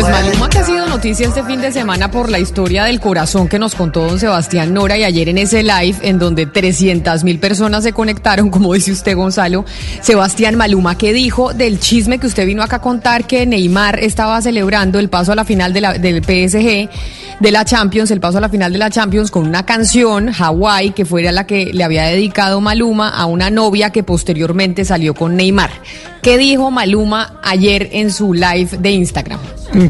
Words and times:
Pues. 0.00 0.08
Maluma 0.08 0.48
que 0.48 0.58
ha 0.58 0.64
sido 0.64 0.88
noticia 0.88 1.28
este 1.28 1.44
fin 1.44 1.60
de 1.60 1.70
semana 1.70 2.10
por 2.10 2.28
la 2.28 2.40
historia 2.40 2.82
del 2.82 2.98
corazón 2.98 3.46
que 3.48 3.60
nos 3.60 3.76
contó 3.76 4.04
don 4.08 4.18
Sebastián 4.18 4.74
Nora 4.74 4.98
y 4.98 5.04
ayer 5.04 5.28
en 5.28 5.38
ese 5.38 5.62
live 5.62 5.96
en 6.02 6.18
donde 6.18 6.46
300 6.46 7.22
mil 7.22 7.38
personas 7.38 7.84
se 7.84 7.92
conectaron, 7.92 8.50
como 8.50 8.74
dice 8.74 8.90
usted 8.90 9.14
Gonzalo. 9.16 9.64
Sebastián 10.02 10.56
Maluma, 10.56 10.98
¿qué 10.98 11.12
dijo 11.12 11.54
del 11.54 11.78
chisme 11.78 12.18
que 12.18 12.26
usted 12.26 12.44
vino 12.44 12.62
acá 12.64 12.76
a 12.76 12.80
contar 12.80 13.24
que 13.24 13.46
Neymar 13.46 14.00
estaba 14.00 14.42
celebrando 14.42 14.98
el 14.98 15.08
paso 15.08 15.30
a 15.30 15.36
la 15.36 15.44
final 15.44 15.72
de 15.72 15.80
la- 15.80 15.94
del 15.94 16.22
PSG, 16.24 16.88
de 17.38 17.50
la 17.52 17.64
Champions, 17.64 18.10
el 18.10 18.18
paso 18.20 18.38
a 18.38 18.40
la 18.40 18.48
final 18.48 18.72
de 18.72 18.78
la 18.78 18.90
Champions 18.90 19.30
con 19.30 19.46
una 19.46 19.64
canción, 19.64 20.30
Hawaii, 20.36 20.90
que 20.90 21.04
fuera 21.04 21.30
la 21.30 21.46
que 21.46 21.66
le 21.72 21.84
había 21.84 22.02
dedicado 22.06 22.60
Maluma 22.60 23.10
a 23.10 23.26
una 23.26 23.48
novia 23.48 23.90
que 23.90 24.02
posteriormente 24.02 24.84
salió 24.84 25.14
con 25.14 25.36
Neymar. 25.36 25.70
¿Qué 26.20 26.36
dijo 26.36 26.70
Maluma 26.72 27.38
ayer 27.44 27.90
en 27.92 28.10
su 28.10 28.32
live 28.34 28.70
de 28.78 28.90
Instagram? 28.90 29.38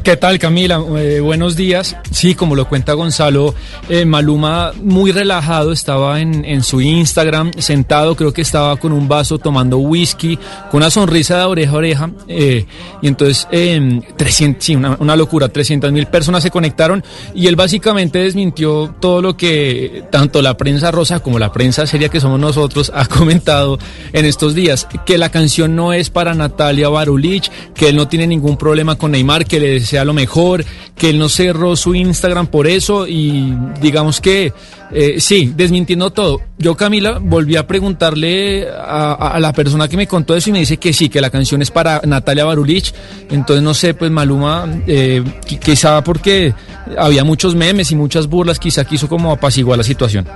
¿Qué 0.02 0.16
tal 0.16 0.38
Camila? 0.38 0.82
Eh, 0.96 1.20
buenos 1.20 1.56
días. 1.56 1.94
Sí, 2.10 2.34
como 2.34 2.54
lo 2.56 2.66
cuenta 2.66 2.94
Gonzalo, 2.94 3.54
eh, 3.90 4.06
Maluma 4.06 4.72
muy 4.82 5.12
relajado 5.12 5.72
estaba 5.72 6.22
en, 6.22 6.42
en 6.46 6.62
su 6.62 6.80
Instagram, 6.80 7.50
sentado, 7.58 8.16
creo 8.16 8.32
que 8.32 8.40
estaba 8.40 8.78
con 8.78 8.92
un 8.92 9.08
vaso 9.08 9.38
tomando 9.38 9.76
whisky, 9.76 10.38
con 10.70 10.78
una 10.78 10.88
sonrisa 10.88 11.36
de 11.36 11.44
oreja 11.44 11.72
a 11.72 11.76
oreja. 11.76 12.10
eh, 12.28 12.64
y 13.02 13.08
entonces, 13.08 13.46
eh, 13.52 14.00
300, 14.16 14.64
sí, 14.64 14.74
una, 14.74 14.96
una 15.00 15.16
locura, 15.16 15.50
300 15.50 15.92
mil 15.92 16.06
personas 16.06 16.42
se 16.42 16.50
conectaron 16.50 17.04
y 17.34 17.46
él 17.46 17.56
básicamente 17.56 18.20
desmintió 18.20 18.94
todo 19.00 19.20
lo 19.20 19.36
que 19.36 20.04
tanto 20.10 20.40
la 20.40 20.56
prensa 20.56 20.90
rosa 20.92 21.20
como 21.20 21.38
la 21.38 21.52
prensa 21.52 21.86
seria 21.86 22.08
que 22.08 22.20
somos 22.20 22.40
nosotros 22.40 22.90
ha 22.94 23.04
comentado 23.04 23.78
en 24.14 24.24
estos 24.24 24.54
días, 24.54 24.88
que 25.04 25.18
la 25.18 25.28
canción 25.28 25.76
no 25.76 25.92
es 25.92 26.08
para 26.08 26.32
Natalia 26.32 26.88
Barulich, 26.88 27.50
que 27.74 27.90
él 27.90 27.96
no 27.96 28.08
tiene 28.08 28.26
ningún 28.26 28.56
problema 28.56 28.96
con 28.96 29.10
Neymar, 29.10 29.44
que 29.44 29.60
le 29.60 29.73
desea 29.74 30.04
lo 30.04 30.12
mejor, 30.14 30.64
que 30.96 31.10
él 31.10 31.18
no 31.18 31.28
cerró 31.28 31.76
su 31.76 31.94
Instagram 31.94 32.46
por 32.48 32.66
eso 32.66 33.06
y 33.06 33.54
digamos 33.80 34.20
que 34.20 34.52
eh, 34.92 35.16
sí, 35.20 35.52
desmintiendo 35.56 36.10
todo. 36.10 36.40
Yo 36.58 36.76
Camila 36.76 37.18
volví 37.20 37.56
a 37.56 37.66
preguntarle 37.66 38.66
a, 38.68 39.38
la 39.40 39.52
persona 39.52 39.88
que 39.88 39.96
me 39.96 40.06
contó 40.06 40.36
eso 40.36 40.50
y 40.50 40.52
me 40.52 40.60
dice 40.60 40.76
que 40.76 40.92
sí, 40.92 41.08
que 41.08 41.20
la 41.20 41.30
canción 41.30 41.62
es 41.62 41.70
para 41.70 42.00
Natalia 42.04 42.44
Barulich, 42.44 42.92
entonces 43.30 43.62
no 43.62 43.74
sé, 43.74 43.94
pues 43.94 44.10
Maluma, 44.10 44.66
eh, 44.86 45.22
qui- 45.46 45.58
quizá 45.58 46.02
porque 46.04 46.54
había 46.96 47.24
muchos 47.24 47.54
memes 47.54 47.90
y 47.90 47.96
muchas 47.96 48.28
burlas, 48.28 48.58
quizá 48.58 48.84
quiso 48.84 49.08
como 49.08 49.32
apaciguar 49.32 49.78
la 49.78 49.84
situación. 49.84 50.26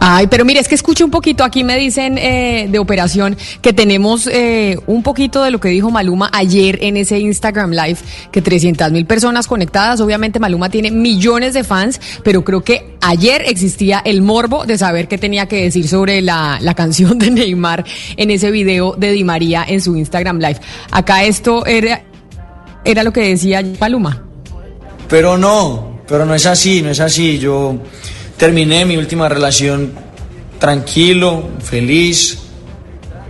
Ay, 0.00 0.28
pero 0.28 0.44
mire, 0.44 0.60
es 0.60 0.68
que 0.68 0.76
escuche 0.76 1.02
un 1.02 1.10
poquito, 1.10 1.42
aquí 1.42 1.64
me 1.64 1.76
dicen 1.76 2.18
eh, 2.18 2.68
de 2.70 2.78
operación 2.78 3.36
que 3.60 3.72
tenemos 3.72 4.28
eh, 4.28 4.78
un 4.86 5.02
poquito 5.02 5.42
de 5.42 5.50
lo 5.50 5.58
que 5.58 5.68
dijo 5.70 5.90
Maluma 5.90 6.30
ayer 6.32 6.78
en 6.82 6.96
ese 6.96 7.18
Instagram 7.18 7.72
Live, 7.72 7.98
que 8.30 8.40
300 8.40 8.92
mil 8.92 9.06
personas 9.06 9.48
conectadas, 9.48 10.00
obviamente 10.00 10.38
Maluma 10.38 10.70
tiene 10.70 10.92
millones 10.92 11.52
de 11.54 11.64
fans, 11.64 12.00
pero 12.22 12.44
creo 12.44 12.62
que 12.62 12.96
ayer 13.00 13.42
existía 13.46 14.00
el 14.04 14.22
morbo 14.22 14.66
de 14.66 14.78
saber 14.78 15.08
qué 15.08 15.18
tenía 15.18 15.46
que 15.46 15.62
decir 15.62 15.88
sobre 15.88 16.22
la, 16.22 16.58
la 16.60 16.74
canción 16.74 17.18
de 17.18 17.32
Neymar 17.32 17.84
en 18.16 18.30
ese 18.30 18.52
video 18.52 18.94
de 18.96 19.10
Di 19.10 19.24
María 19.24 19.64
en 19.66 19.80
su 19.80 19.96
Instagram 19.96 20.38
Live. 20.38 20.60
Acá 20.92 21.24
esto 21.24 21.66
era, 21.66 22.04
era 22.84 23.02
lo 23.02 23.12
que 23.12 23.22
decía 23.22 23.64
Maluma. 23.80 24.22
Pero 25.08 25.36
no, 25.36 26.02
pero 26.06 26.24
no 26.24 26.34
es 26.34 26.46
así, 26.46 26.82
no 26.82 26.90
es 26.90 27.00
así. 27.00 27.38
Yo 27.38 27.78
terminé 28.38 28.84
mi 28.84 28.96
última 28.96 29.28
relación 29.28 29.92
tranquilo, 30.58 31.48
feliz. 31.62 32.38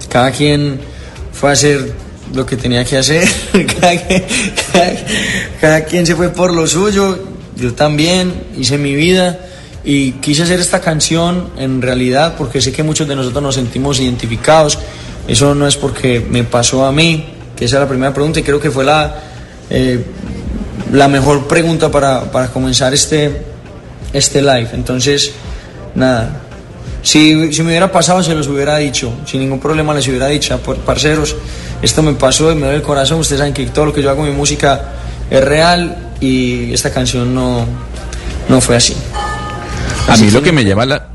Cada 0.09 0.31
quien 0.31 0.79
fue 1.33 1.51
a 1.51 1.53
hacer 1.55 1.93
lo 2.35 2.47
que 2.47 2.57
tenía 2.57 2.85
que 2.85 2.99
hacer. 2.99 3.27
cada, 5.61 5.85
quien, 5.85 6.07
se 6.07 6.15
fue 6.15 6.29
por 6.29 6.55
lo 6.55 6.67
suyo. 6.67 7.19
Yo 7.57 7.75
también 7.75 8.33
hice 8.57 8.79
mi 8.79 8.95
vida. 8.95 9.41
Y 9.85 10.13
quise 10.13 10.43
hacer 10.43 10.61
esta 10.61 10.81
canción 10.81 11.51
en 11.57 11.81
realidad 11.81 12.35
porque 12.37 12.61
sé 12.61 12.73
que 12.73 12.83
muchos 12.83 13.09
de 13.09 13.17
nosotros 13.17 13.43
nos 13.43 13.55
sentimos 13.55 13.99
identificados. 14.01 14.79
Eso 15.27 15.55
no 15.55 15.67
es 15.67 15.77
porque 15.77 16.21
me 16.21 16.45
pasó 16.45 16.85
a 16.85 16.93
mí, 16.93 17.27
que 17.57 17.65
esa 17.65 17.77
es 17.77 17.81
la 17.83 17.89
primera 17.89 18.13
pregunta 18.13 18.41
y 18.41 18.43
creo 18.43 18.61
que 18.61 18.71
fue 18.71 18.85
la, 18.85 19.23
eh, 19.71 20.05
la 20.93 21.09
mejor 21.09 21.47
pregunta 21.47 21.91
para, 21.91 22.31
para 22.31 22.49
comenzar 22.49 22.93
este, 22.93 23.31
este 24.13 24.41
live. 24.43 24.69
Entonces, 24.73 25.33
nada. 25.95 26.43
Si, 27.03 27.53
si 27.53 27.63
me 27.63 27.69
hubiera 27.69 27.91
pasado, 27.93 28.23
se 28.23 28.35
los 28.35 28.47
hubiera 28.49 28.77
dicho. 28.79 29.13
Sin 29.25 29.41
ningún 29.41 29.61
problema 29.61 29.95
les 29.95 30.07
hubiera 30.09 30.27
dicho. 30.27 30.55
"Ah, 30.55 30.59
por- 30.59 30.77
Parceros, 30.79 31.37
esto 31.81 32.03
me 32.03 32.13
pasó 32.15 32.51
y 32.51 32.55
me 32.55 32.63
duele 32.63 32.77
el 32.77 32.83
corazón. 32.83 33.21
Ustedes 33.21 33.39
saben 33.39 33.55
que 33.55 33.67
todo 33.67 33.87
lo 33.87 33.93
que 33.93 34.03
yo 34.03 34.11
hago 34.11 34.23
mi 34.25 34.33
música 34.33 34.93
es 35.31 35.45
real 35.45 36.13
y 36.21 36.73
esta 36.73 36.91
canción 36.93 37.35
no, 37.35 37.65
no 38.49 38.61
fue 38.61 38.77
así. 38.77 38.95
A 40.09 40.17
mí 40.17 40.31
lo 40.31 40.43
que 40.43 40.53
me 40.53 40.65
llama 40.65 40.85
la, 40.87 41.07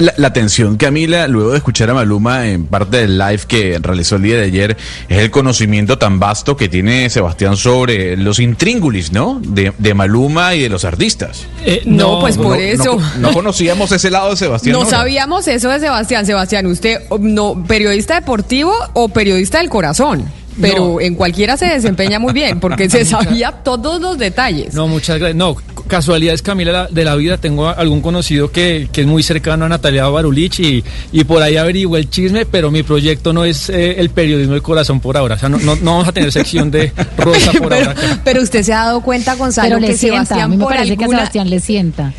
la, 0.00 0.14
la 0.16 0.28
atención, 0.28 0.76
Camila, 0.76 1.26
luego 1.28 1.50
de 1.52 1.58
escuchar 1.58 1.90
a 1.90 1.94
Maluma 1.94 2.46
en 2.48 2.66
parte 2.66 2.98
del 2.98 3.18
live 3.18 3.40
que 3.48 3.78
realizó 3.80 4.16
el 4.16 4.22
día 4.22 4.36
de 4.36 4.44
ayer, 4.44 4.76
es 5.08 5.18
el 5.18 5.30
conocimiento 5.30 5.98
tan 5.98 6.18
vasto 6.20 6.56
que 6.56 6.68
tiene 6.68 7.08
Sebastián 7.10 7.56
sobre 7.56 8.16
los 8.16 8.38
intríngulis, 8.38 9.12
¿no? 9.12 9.40
De, 9.42 9.72
de 9.78 9.94
Maluma 9.94 10.54
y 10.54 10.60
de 10.62 10.68
los 10.68 10.84
artistas. 10.84 11.46
Eh, 11.64 11.82
No, 11.86 12.20
pues 12.20 12.36
por 12.36 12.58
eso. 12.58 12.98
No, 13.18 13.32
conocíamos 13.32 13.90
ese 13.92 14.10
lado 14.10 14.30
de 14.30 14.36
Sebastián. 14.36 14.72
No 14.78 14.84
sabíamos 14.84 15.46
eso 15.48 15.68
de 15.70 15.80
Sebastián. 15.80 16.26
Sebastián, 16.26 16.66
¿usted 16.66 17.00
no 17.20 17.64
periodista 17.66 18.14
deportivo 18.16 18.72
o 18.92 19.08
periodista 19.08 19.58
del 19.58 19.68
corazón? 19.68 20.24
Pero 20.60 20.94
No. 20.94 21.00
en 21.02 21.14
cualquiera 21.16 21.58
se 21.58 21.66
desempeña 21.66 22.18
muy 22.18 22.32
bien, 22.32 22.60
porque 22.60 22.88
se 22.90 23.04
sabía 23.04 23.52
todos 23.52 24.00
los 24.00 24.16
detalles. 24.16 24.72
No, 24.72 24.88
muchas 24.88 25.18
gracias. 25.18 25.36
No, 25.36 25.54
casualidades, 25.86 26.42
Camila, 26.42 26.72
la- 26.72 26.86
de 26.88 27.04
la 27.04 27.14
vida. 27.16 27.38
Tengo 27.38 27.68
algún 27.68 28.00
conocido 28.00 28.50
que, 28.50 28.88
que 28.92 29.02
es 29.02 29.06
muy 29.06 29.22
cercano 29.22 29.64
a 29.64 29.68
Natalia 29.68 30.06
Barulich 30.08 30.60
y, 30.60 30.84
y 31.12 31.24
por 31.24 31.42
ahí 31.42 31.56
averiguó 31.56 31.96
el 31.96 32.10
chisme, 32.10 32.46
pero 32.46 32.70
mi 32.70 32.82
proyecto 32.82 33.32
no 33.32 33.44
es 33.44 33.68
eh, 33.70 33.96
el 33.98 34.10
periodismo 34.10 34.52
del 34.54 34.62
corazón 34.62 35.00
por 35.00 35.16
ahora. 35.16 35.36
O 35.36 35.38
sea, 35.38 35.48
no, 35.48 35.58
no, 35.58 35.76
no 35.76 35.92
vamos 35.92 36.08
a 36.08 36.12
tener 36.12 36.30
sección 36.32 36.70
de 36.70 36.92
rosa 37.18 37.52
por 37.52 37.68
pero, 37.70 37.74
ahora. 37.76 37.90
acá. 37.92 38.20
pero 38.24 38.42
usted 38.42 38.62
se 38.62 38.72
ha 38.72 38.84
dado 38.84 39.00
cuenta, 39.00 39.34
Gonzalo, 39.34 39.78
que 39.78 39.96
sienta, 39.96 40.20
a 40.20 40.24
Sebastián 40.26 40.50
mí 40.50 40.56
me 40.56 40.64
por 40.64 40.74
parece 40.74 40.96
que 40.96 41.02
a 41.02 41.06
alguna- 41.06 41.18
Sebastián 41.18 41.50
le 41.50 41.60
sienta. 41.60 42.12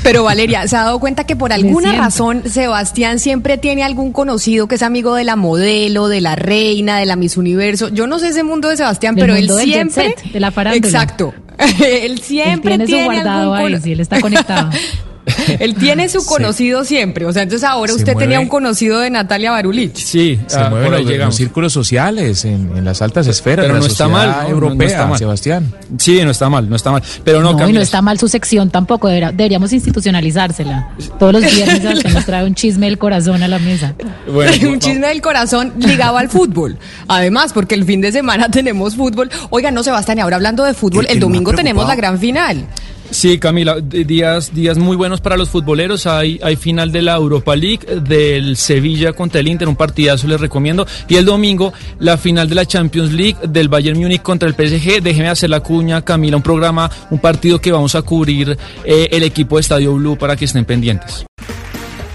Pero 0.00 0.22
Valeria, 0.22 0.68
¿se 0.68 0.76
ha 0.76 0.84
dado 0.84 1.00
cuenta 1.00 1.24
que 1.24 1.34
por 1.34 1.52
alguna 1.52 1.92
razón 1.92 2.44
Sebastián 2.48 3.18
siempre 3.18 3.58
tiene 3.58 3.82
algún 3.82 4.12
conocido 4.12 4.68
que 4.68 4.76
es 4.76 4.82
amigo 4.84 5.16
de 5.16 5.24
la 5.24 5.34
modelo, 5.34 6.06
de 6.06 6.20
la 6.20 6.36
reina, 6.36 6.98
de 7.00 7.06
la 7.06 7.16
Miss 7.16 7.36
Universo? 7.36 7.88
Yo 7.88 8.06
no 8.06 8.20
sé 8.20 8.28
ese 8.28 8.44
mundo 8.44 8.68
de 8.68 8.76
Sebastián, 8.76 9.16
Del 9.16 9.22
pero 9.24 9.34
él 9.34 9.40
mundo 9.48 9.56
del 9.56 9.66
jet 9.66 9.74
siempre... 9.90 10.14
set, 10.22 10.32
de 10.32 10.38
la 10.38 10.52
farándula. 10.52 10.86
Exacto. 10.86 11.34
él 11.80 12.20
siempre 12.20 12.74
él 12.74 12.84
tiene 12.84 13.02
su 13.02 13.04
guardado 13.04 13.54
algún 13.54 13.74
ahí, 13.74 13.80
sí, 13.80 13.92
él 13.92 14.00
está 14.00 14.20
conectado. 14.20 14.70
Él 15.60 15.74
tiene 15.74 16.08
su 16.08 16.24
conocido 16.24 16.84
siempre. 16.84 17.26
O 17.26 17.32
sea, 17.32 17.42
entonces 17.42 17.68
ahora 17.68 17.92
Se 17.92 17.98
usted 18.00 18.12
tenía 18.14 18.38
mueve. 18.38 18.42
un 18.44 18.48
conocido 18.48 19.00
de 19.00 19.10
Natalia 19.10 19.50
Barulich. 19.50 19.96
Sí, 19.96 20.38
Se 20.46 20.58
ah, 20.58 20.70
mueven 20.70 20.88
por 20.90 20.94
ahí 20.98 21.18
los, 21.18 21.34
círculos 21.34 21.72
sociales, 21.72 22.44
en, 22.44 22.76
en 22.76 22.84
las 22.84 23.02
altas 23.02 23.26
esferas. 23.26 23.66
Pero 23.66 23.78
no 23.78 23.86
está 23.86 24.08
mal, 24.08 24.28
no, 24.30 24.42
no 24.42 24.48
europea, 24.48 24.86
está 24.88 25.06
mal. 25.06 25.18
Sebastián. 25.18 25.72
Sí, 25.98 26.20
no 26.24 26.30
está 26.30 26.48
mal, 26.48 26.68
no 26.68 26.76
está 26.76 26.90
mal. 26.92 27.02
Pero 27.24 27.40
no, 27.42 27.52
No, 27.52 27.68
y 27.68 27.72
no 27.72 27.80
está 27.80 28.02
mal 28.02 28.18
su 28.18 28.28
sección 28.28 28.70
tampoco, 28.70 29.08
debería- 29.08 29.32
deberíamos 29.32 29.72
institucionalizársela. 29.72 30.90
Todos 31.18 31.32
los 31.34 31.42
viernes 31.42 31.80
Sebastián 31.80 32.14
nos 32.14 32.24
trae 32.24 32.44
un 32.44 32.54
chisme 32.54 32.86
del 32.86 32.98
corazón 32.98 33.42
a 33.42 33.48
la 33.48 33.58
mesa. 33.58 33.94
bueno, 34.32 34.52
un 34.68 34.72
no- 34.74 34.78
chisme 34.78 35.06
del 35.08 35.20
corazón 35.20 35.72
ligado 35.78 36.16
al 36.18 36.28
fútbol. 36.28 36.78
Además, 37.08 37.52
porque 37.52 37.74
el 37.74 37.84
fin 37.84 38.00
de 38.00 38.12
semana 38.12 38.50
tenemos 38.50 38.96
fútbol. 38.96 39.30
Oiga, 39.50 39.70
no, 39.70 39.82
Sebastián, 39.82 40.18
y 40.18 40.20
ahora 40.20 40.36
hablando 40.36 40.64
de 40.64 40.74
fútbol, 40.74 41.06
El- 41.08 41.20
domingo 41.20 41.52
tenemos 41.52 41.86
la 41.86 41.94
gran 41.96 42.18
final. 42.18 42.64
Sí, 43.10 43.38
Camila, 43.38 43.80
días, 43.80 44.54
días 44.54 44.76
muy 44.76 44.94
buenos 44.94 45.20
para 45.20 45.36
los 45.36 45.48
futboleros. 45.48 46.06
Hay, 46.06 46.38
hay 46.42 46.56
final 46.56 46.92
de 46.92 47.02
la 47.02 47.16
Europa 47.16 47.56
League, 47.56 47.86
del 48.02 48.56
Sevilla 48.56 49.12
contra 49.14 49.40
el 49.40 49.48
Inter, 49.48 49.66
un 49.66 49.76
partidazo 49.76 50.26
les 50.26 50.40
recomiendo. 50.40 50.86
Y 51.08 51.16
el 51.16 51.24
domingo, 51.24 51.72
la 51.98 52.18
final 52.18 52.48
de 52.48 52.54
la 52.54 52.66
Champions 52.66 53.12
League 53.12 53.38
del 53.48 53.68
Bayern 53.68 53.98
Múnich 53.98 54.22
contra 54.22 54.48
el 54.48 54.54
PSG. 54.54 55.02
Déjeme 55.02 55.28
hacer 55.30 55.48
la 55.48 55.60
cuña, 55.60 56.04
Camila, 56.04 56.36
un 56.36 56.42
programa, 56.42 56.90
un 57.10 57.18
partido 57.18 57.60
que 57.60 57.72
vamos 57.72 57.94
a 57.94 58.02
cubrir 58.02 58.56
eh, 58.84 59.08
el 59.10 59.22
equipo 59.22 59.56
de 59.56 59.62
Estadio 59.62 59.94
Blue 59.94 60.16
para 60.18 60.36
que 60.36 60.44
estén 60.44 60.64
pendientes. 60.64 61.24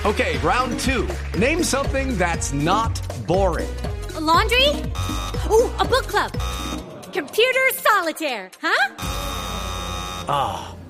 Okay, 0.05 0.37
round 0.43 0.77
two. 0.79 1.07
Name 1.39 1.63
something 1.63 2.17
that's 2.17 2.53
not 2.53 2.99
boring. 3.25 3.69
A 4.15 4.19
laundry? 4.19 4.67
Ooh, 5.49 5.71
a 5.79 5.85
book 5.85 6.07
club. 6.07 6.31
Computer 7.13 7.71
solitaire, 7.81 8.51
huh? 8.61 8.93
Ah, 10.27 10.72